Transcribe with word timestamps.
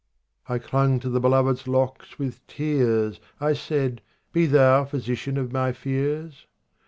51 0.47 0.55
I 0.55 0.67
clung 0.67 0.99
to 1.01 1.09
the 1.11 1.19
beloved's 1.19 1.67
locks 1.67 2.17
with 2.17 2.47
tears; 2.47 3.19
I 3.39 3.53
said," 3.53 4.01
Be 4.33 4.47
thou 4.47 4.83
physician 4.83 5.37
of 5.37 5.51
my 5.51 5.73
fears 5.73 6.47